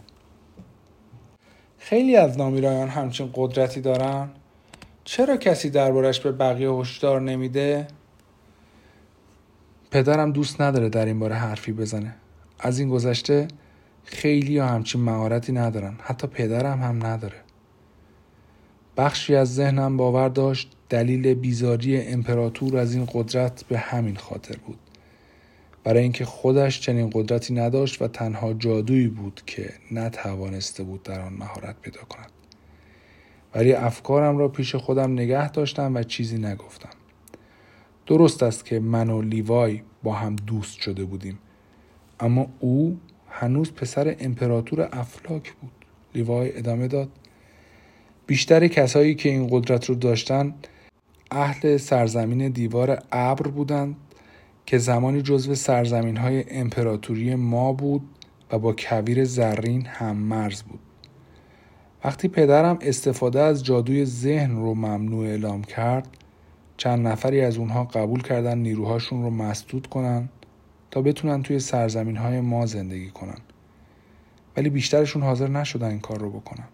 [1.78, 4.30] خیلی از نامیرایان همچین قدرتی دارن.
[5.04, 7.88] چرا کسی دربارش به بقیه هشدار نمیده؟
[9.92, 12.16] پدرم دوست نداره در این باره حرفی بزنه.
[12.60, 13.48] از این گذشته
[14.04, 15.96] خیلی ها همچین مهارتی ندارن.
[16.02, 17.42] حتی پدرم هم نداره.
[18.98, 24.80] بخشی از ذهنم باور داشت دلیل بیزاری امپراتور از این قدرت به همین خاطر بود.
[25.86, 31.34] برای اینکه خودش چنین قدرتی نداشت و تنها جادویی بود که نتوانسته بود در آن
[31.34, 32.32] مهارت پیدا کند.
[33.56, 36.90] ولی افکارم را پیش خودم نگه داشتم و چیزی نگفتم.
[38.08, 41.40] درست است که من و لیوای با هم دوست شده بودیم
[42.20, 45.72] اما او هنوز پسر امپراتور افلاک بود.
[46.16, 47.10] لیوای ادامه داد
[48.28, 50.54] بیشتر کسایی که این قدرت رو داشتن
[51.32, 53.96] اهل سرزمین دیوار ابر بودند
[54.66, 58.02] که زمانی جزو سرزمین های امپراتوری ما بود
[58.52, 60.80] و با کویر زرین هم مرز بود.
[62.06, 66.08] وقتی پدرم استفاده از جادوی ذهن رو ممنوع اعلام کرد
[66.78, 70.30] چند نفری از اونها قبول کردن نیروهاشون رو مسدود کنن
[70.92, 73.38] تا بتونن توی سرزمین های ما زندگی کنن
[74.58, 76.68] ولی بیشترشون حاضر نشدن این کار رو بکنن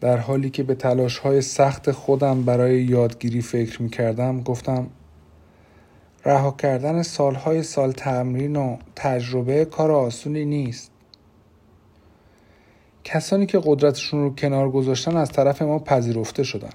[0.00, 4.86] در حالی که به تلاش های سخت خودم برای یادگیری فکر می کردم گفتم
[6.24, 10.90] رها کردن سالهای سال تمرین و تجربه کار آسونی نیست.
[13.04, 16.70] کسانی که قدرتشون رو کنار گذاشتن از طرف ما پذیرفته شدن.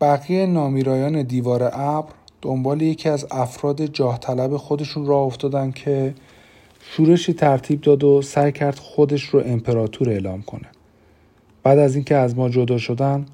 [0.00, 6.14] بقیه نامیرایان دیوار ابر دنبال یکی از افراد جاه طلب خودشون راه افتادن که
[6.80, 10.68] شورشی ترتیب داد و سعی کرد خودش رو امپراتور اعلام کنه.
[11.62, 13.26] بعد از اینکه از ما جدا شدن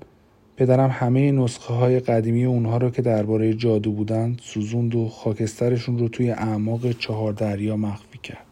[0.57, 6.09] پدرم همه نسخه های قدیمی اونها رو که درباره جادو بودن سوزوند و خاکسترشون رو
[6.09, 8.47] توی اعماق چهار دریا مخفی کرد.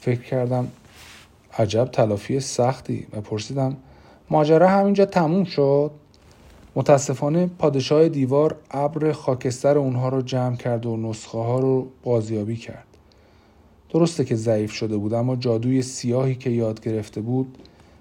[0.00, 0.68] فکر کردم
[1.58, 3.76] عجب تلافی سختی و پرسیدم
[4.30, 5.90] ماجرا همینجا تموم شد؟
[6.76, 12.86] متاسفانه پادشاه دیوار ابر خاکستر اونها رو جمع کرد و نسخه ها رو بازیابی کرد.
[13.90, 17.58] درسته که ضعیف شده بود اما جادوی سیاهی که یاد گرفته بود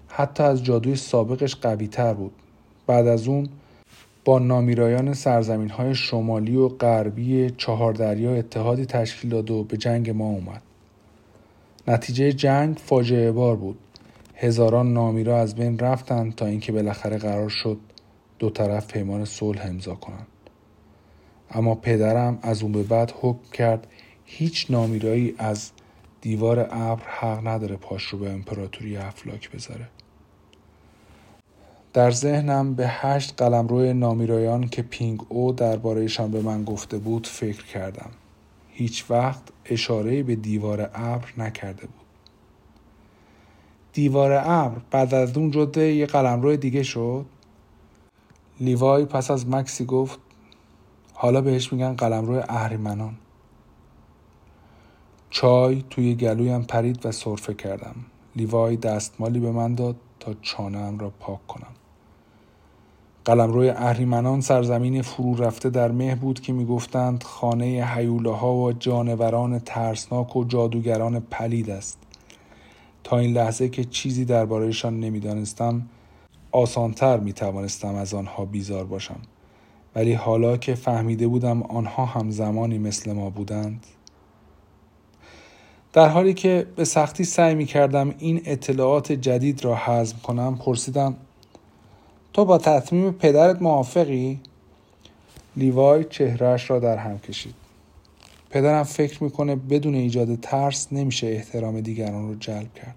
[0.09, 2.31] حتی از جادوی سابقش قوی تر بود.
[2.87, 3.49] بعد از اون
[4.25, 10.09] با نامیرایان سرزمین های شمالی و غربی چهار دریا اتحادی تشکیل داد و به جنگ
[10.09, 10.61] ما اومد.
[11.87, 13.77] نتیجه جنگ فاجعه بار بود.
[14.35, 17.77] هزاران نامیرا از بین رفتند تا اینکه بالاخره قرار شد
[18.39, 20.27] دو طرف پیمان صلح امضا کنند
[21.51, 23.87] اما پدرم از اون به بعد حکم کرد
[24.25, 25.71] هیچ نامیرایی از
[26.21, 29.87] دیوار ابر حق نداره پاش رو به امپراتوری افلاک بذاره.
[31.93, 37.65] در ذهنم به هشت قلمرو نامیرایان که پینگ او دربارهشان به من گفته بود فکر
[37.65, 38.09] کردم.
[38.69, 42.05] هیچ وقت اشاره به دیوار ابر نکرده بود.
[43.93, 47.25] دیوار ابر بعد از اون جده یه قلمرو دیگه شد.
[48.59, 50.19] لیوای پس از مکسی گفت
[51.13, 53.15] حالا بهش میگن قلمرو اهریمنان.
[55.29, 57.95] چای توی گلویم پرید و سرفه کردم.
[58.35, 61.78] لیوای دستمالی به من داد تا چانم را پاک کنم.
[63.29, 69.59] قلمروی اهریمنان سرزمین فرو رفته در مه بود که می‌گفتند خانه حیوله ها و جانوران
[69.59, 71.97] ترسناک و جادوگران پلید است.
[73.03, 75.81] تا این لحظه که چیزی دربارهشان نمی‌دانستم
[76.51, 79.19] آسانتر می توانستم از آنها بیزار باشم.
[79.95, 83.85] ولی حالا که فهمیده بودم آنها هم زمانی مثل ما بودند
[85.93, 91.15] در حالی که به سختی سعی می کردم این اطلاعات جدید را حزم کنم پرسیدم
[92.33, 94.39] تو با تصمیم پدرت موافقی؟
[95.57, 97.55] لیوای چهرهش را در هم کشید.
[98.49, 102.95] پدرم فکر می‌کنه بدون ایجاد ترس نمیشه احترام دیگران رو جلب کرد.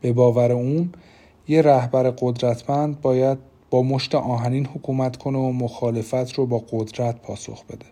[0.00, 0.92] به باور اون
[1.48, 3.38] یه رهبر قدرتمند باید
[3.70, 7.86] با مشت آهنین حکومت کنه و مخالفت رو با قدرت پاسخ بده.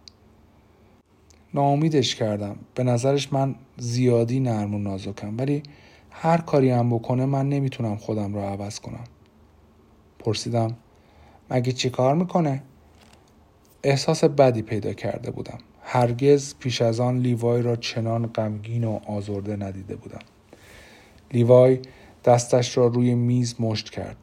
[1.54, 2.56] ناامیدش کردم.
[2.74, 5.62] به نظرش من زیادی نرم و نازکم ولی
[6.10, 9.04] هر کاری هم بکنه من نمی‌تونم خودم رو عوض کنم.
[10.26, 10.76] پرسیدم
[11.50, 12.62] مگه چی کار می‌کنه؟
[13.82, 15.58] احساس بدی پیدا کرده بودم.
[15.82, 20.18] هرگز پیش از آن لیوای را چنان غمگین و آزرده ندیده بودم.
[21.32, 21.78] لیوای
[22.24, 24.16] دستش را روی میز مشت کرد.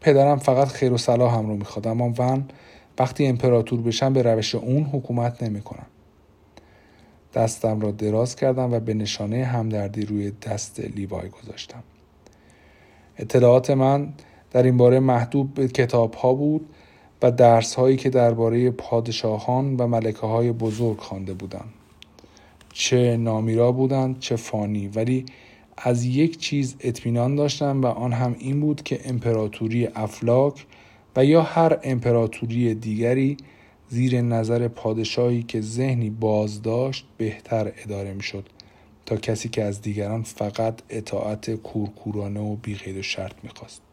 [0.00, 2.44] پدرم فقط خیر و صلاح هم رو می‌خواد اما ون
[2.98, 5.86] وقتی امپراتور بشم به روش اون حکومت نمی‌کنم.
[7.34, 11.82] دستم را دراز کردم و به نشانه همدردی روی دست لیوای گذاشتم.
[13.18, 14.12] اطلاعات من
[14.50, 16.66] در این باره محدود به کتاب ها بود
[17.22, 21.64] و درس هایی که درباره پادشاهان و ملکه های بزرگ خوانده بودم
[22.72, 24.88] چه نامیرا بودند چه فانی.
[24.88, 25.24] ولی
[25.76, 30.66] از یک چیز اطمینان داشتم و آن هم این بود که امپراتوری افلاک
[31.16, 33.36] و یا هر امپراتوری دیگری
[33.88, 38.48] زیر نظر پادشاهی که ذهنی باز داشت بهتر اداره می‌شد
[39.06, 43.89] تا کسی که از دیگران فقط اطاعت کورکورانه و بیقید و شرط می‌خواست.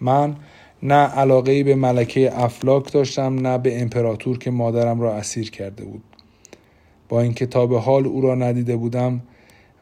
[0.00, 0.36] من
[0.82, 6.02] نه علاقه به ملکه افلاک داشتم نه به امپراتور که مادرم را اسیر کرده بود
[7.08, 9.20] با اینکه تا به حال او را ندیده بودم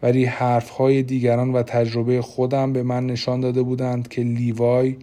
[0.03, 4.97] ولی حرفهای دیگران و تجربه خودم به من نشان داده بودند که لیوای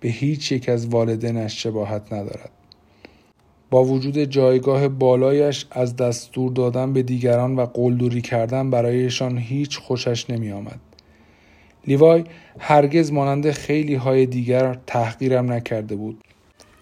[0.00, 2.50] به هیچ یک از والدینش شباهت ندارد
[3.70, 10.30] با وجود جایگاه بالایش از دستور دادن به دیگران و قلدوری کردن برایشان هیچ خوشش
[10.30, 10.80] نمی آمد.
[11.86, 12.24] لیوای
[12.58, 16.24] هرگز مانند خیلی های دیگر تحقیرم نکرده بود.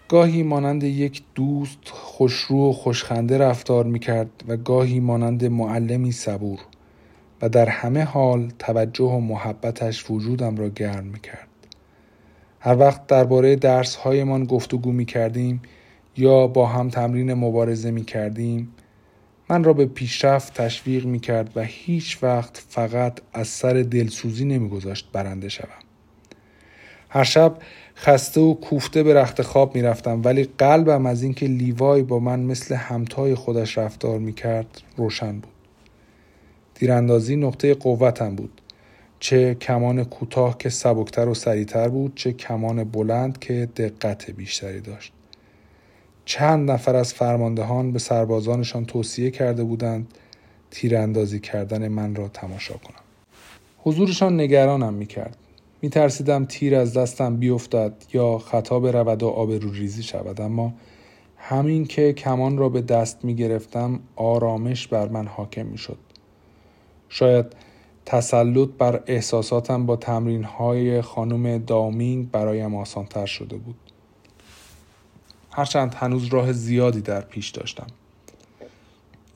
[0.09, 6.59] گاهی مانند یک دوست خوشرو و خوشخنده رفتار می کرد و گاهی مانند معلمی صبور
[7.43, 11.49] و در همه حال توجه و محبتش وجودم را گرم می کرد.
[12.61, 15.63] هر وقت درباره درس هایمان گفتگو می کردیم
[16.17, 18.75] یا با هم تمرین مبارزه می کردیم
[19.51, 24.69] من را به پیشرفت تشویق می کرد و هیچ وقت فقط از سر دلسوزی نمی
[24.69, 25.69] گذاشت برنده شوم.
[27.09, 27.57] هر شب
[27.97, 32.41] خسته و کوفته به رخت خواب می رفتم ولی قلبم از اینکه لیوای با من
[32.41, 35.53] مثل همتای خودش رفتار می کرد روشن بود.
[36.75, 38.61] تیراندازی نقطه قوتم بود.
[39.21, 45.13] چه کمان کوتاه که سبکتر و سریعتر بود چه کمان بلند که دقت بیشتری داشت.
[46.29, 50.15] چند نفر از فرماندهان به سربازانشان توصیه کرده بودند
[50.71, 53.01] تیراندازی کردن من را تماشا کنم.
[53.79, 55.37] حضورشان نگرانم می کرد.
[55.83, 60.75] می ترسیدم تیر از دستم بیفتد یا خطا برود و آبرو ریزی شود اما
[61.37, 65.99] همین که کمان را به دست می گرفتم آرامش بر من حاکم می شد.
[67.09, 67.47] شاید
[68.07, 73.88] تسلط بر احساساتم با تمرین های خانم دامینگ برایم آسانتر شده بود.
[75.59, 77.87] هرچند هنوز راه زیادی در پیش داشتم.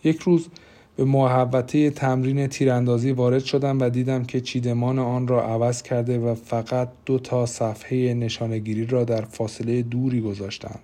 [0.05, 0.49] یک روز
[0.97, 6.35] به محوطه تمرین تیراندازی وارد شدم و دیدم که چیدمان آن را عوض کرده و
[6.35, 10.79] فقط دو تا صفحه نشانگیری را در فاصله دوری گذاشتم.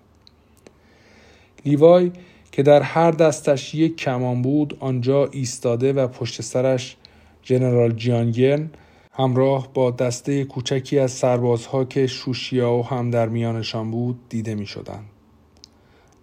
[1.64, 2.12] لیوای
[2.52, 6.96] که در هر دستش یک کمان بود آنجا ایستاده و پشت سرش
[7.42, 8.70] جنرال جیانگرن
[9.12, 15.00] همراه با دسته کوچکی از سربازها که شوشیاو هم در میانشان بود دیده می شدن.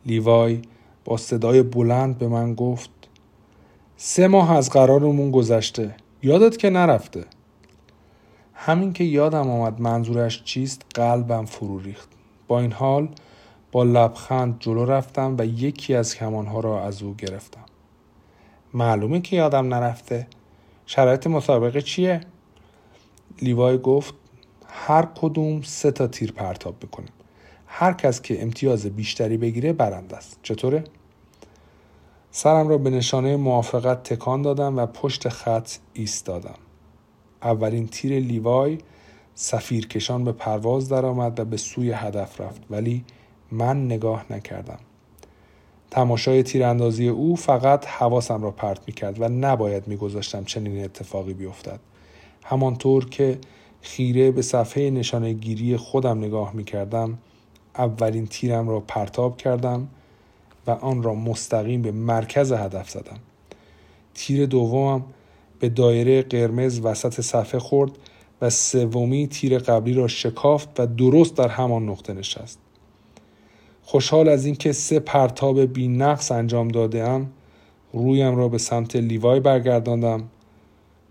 [0.06, 0.62] لیوای
[1.06, 2.90] با صدای بلند به من گفت
[3.98, 7.26] سه ماه از قرارمون گذشته یادت که نرفته.
[8.54, 12.10] همین که یادم آمد منظورش چیست قلبم فرو ریخت.
[12.48, 13.10] با این حال
[13.72, 17.66] با لبخند جلو رفتم و یکی از کمانها را از او گرفتم.
[18.74, 20.28] معلومه که یادم نرفته.
[20.86, 22.22] شرایط مسابقه چیه؟
[23.42, 24.14] لیوای گفت
[24.68, 27.12] هر کدوم سه تا تیر پرتاب بکنیم.
[27.78, 30.40] هر کس که امتیاز بیشتری بگیره برنده است.
[30.44, 30.84] چطوره؟
[32.32, 36.56] سرم را به نشانه موافقت تکان دادم و پشت خط ایستادم.
[37.44, 38.78] اولین تیر لیوای
[39.34, 43.04] سفیر کشان به پرواز درآمد و به سوی هدف رفت ولی
[43.52, 44.80] من نگاه نکردم.
[45.92, 51.34] تماشای تیراندازی او فقط حواسم را پرت می کرد و نباید می گذاشتم چنین اتفاقی
[51.34, 51.80] بیفتد.
[52.44, 53.38] همانطور که
[53.82, 57.18] خیره به صفحه نشانه گیری خودم نگاه می کردم
[57.78, 59.88] اولین تیرم را پرتاب کردم
[60.68, 63.20] و آن را مستقیم به مرکز هدف زدم.
[64.14, 65.04] تیر دومم
[65.60, 67.92] به دایره قرمز وسط صفحه خورد
[68.42, 72.60] و سومی تیر قبلی را شکافت و درست در همان نقطه نشست.
[73.84, 77.32] خوشحال از اینکه سه پرتاب بی نقص انجام داده ام
[77.94, 80.24] رویم را به سمت لیوای برگرداندم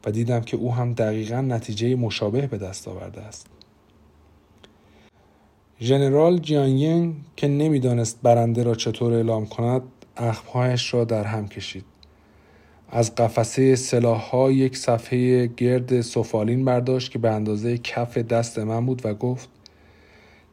[0.07, 3.54] و دیدم که او هم دقیقا نتیجه مشابه به دست آورده است.
[5.81, 9.83] ژنرال جیانین که نمی‌دانست برنده را چطور اعلام کند
[10.17, 11.85] اخمهایش را در هم کشید.
[12.91, 19.07] از قفسه ها یک صفحه گرد سفالین برداشت که به اندازه کف دست من بود
[19.07, 19.49] و گفت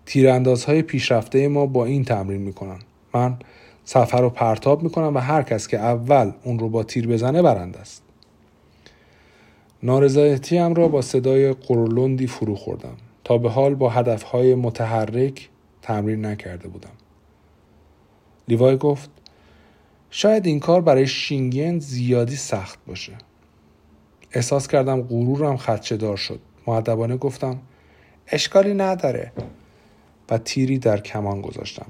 [0.05, 2.79] تیراندازهای پیشرفته ما با این تمرین می‌کنن.
[3.13, 3.37] من
[3.85, 7.79] صفحه رو پرتاب می‌کنم و هر کس که اول اون رو با تیر بزنه برنده
[7.79, 8.03] است.
[9.83, 12.97] نارضایتیم را با صدای قرولندی فرو خوردم.
[13.23, 15.49] تا به حال با هدفهای متحرک
[15.81, 16.91] تمرین نکرده بودم.
[18.47, 19.09] لیوای گفت
[20.09, 23.13] شاید این کار برای شینگین زیادی سخت باشه.
[24.31, 26.39] احساس کردم غرورم خدشه دار شد.
[26.67, 27.59] معدبانه گفتم
[28.27, 29.31] اشکالی نداره.
[30.29, 31.85] و تیری در کمان گذاشتم.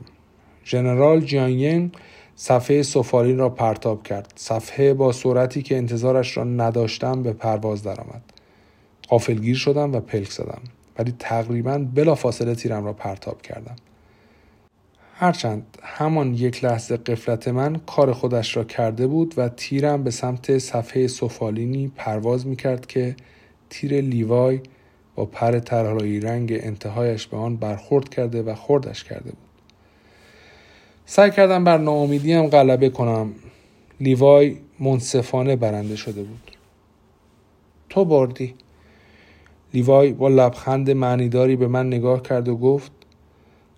[0.65, 1.91] ژنرال جیانین
[2.35, 4.33] صفحه سفالین را پرتاب کرد.
[4.35, 8.23] صفحه با سرعتی که انتظارش را نداشتم به پرواز درآمد.
[9.07, 10.61] قافلگیر شدم و پلک زدم.
[10.99, 13.75] ولی تقریبا بلا فاصله تیرم را پرتاب کردم.
[15.13, 20.57] هرچند همان یک لحظه قفلت من کار خودش را کرده بود و تیرم به سمت
[20.57, 23.15] صفحه سفالینی پرواز می کرد که
[23.69, 24.59] تیر لیوای
[25.15, 29.49] با پر طلایی رنگ انتهایش به آن برخورد کرده و خوردش کرده بود.
[31.05, 33.33] سعی کردم بر ناامیدیم غلبه کنم.
[33.99, 36.51] لیوای منصفانه برنده شده بود.
[37.89, 38.55] تو بردی.
[39.73, 42.91] لیوای با لبخند معنیداری به من نگاه کرد و گفت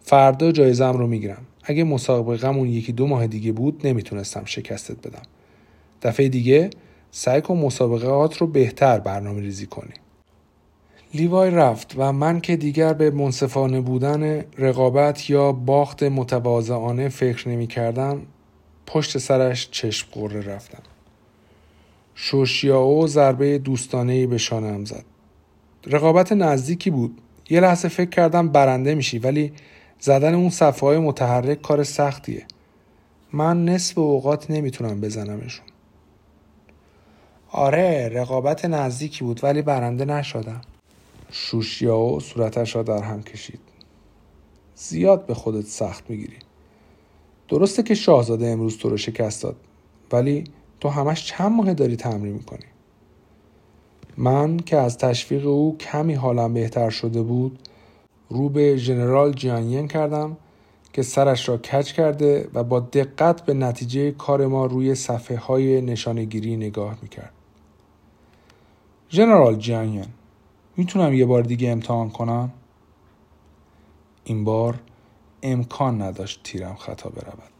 [0.01, 1.45] فردا جایزم رو می‌گیرم.
[1.63, 5.21] اگه مسابقهمون یکی دو ماه دیگه بود نمی‌تونستم شکستت بدم.
[6.01, 6.69] دفعه دیگه
[7.11, 9.93] سعی کن مسابقات رو بهتر برنامه ریزی کنی.
[11.13, 17.67] لیوای رفت و من که دیگر به منصفانه بودن رقابت یا باخت متواضعانه فکر نمی
[17.67, 18.21] کردم
[18.85, 20.83] پشت سرش چشم قره رفتم.
[22.15, 25.05] شوشیاو ضربه دوستانه به شانم زد.
[25.85, 27.21] رقابت نزدیکی بود.
[27.49, 29.53] یه لحظه فکر کردم برنده میشی ولی
[29.99, 32.45] زدن اون صفحه های متحرک کار سختیه.
[33.33, 35.65] من نصف اوقات نمی‌تونم بزنمشون.
[37.49, 40.61] آره رقابت نزدیکی بود ولی برنده نشدم.
[41.31, 43.59] شوشیاو صورتش را در هم کشید.
[44.75, 46.37] زیاد به خودت سخت می‌گیری.
[47.47, 49.55] درسته که شاهزاده امروز تو رو شکست داد
[50.11, 50.43] ولی
[50.79, 52.65] تو همش چند ماه داری تمرین می‌کنی؟
[54.17, 57.59] من که از تشویق او کمی حالم بهتر شده بود
[58.29, 60.37] رو به ژنرال جیانین کردم
[60.93, 65.81] که سرش را کج کرده و با دقت به نتیجه کار ما روی صفحه های
[65.81, 67.33] نشانگیری نگاه می‌کرد.
[69.11, 70.05] ژنرال جیانین
[70.77, 72.51] می‌تونم یه بار دیگه امتحان کنم؟
[74.23, 74.79] این بار
[75.43, 77.52] امکان نداشت تیرم خطا برود.